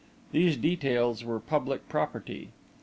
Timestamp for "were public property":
1.23-2.49